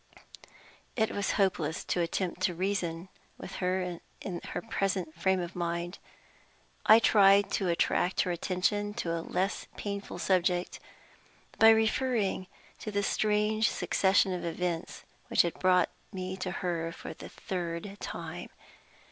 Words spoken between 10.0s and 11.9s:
subject by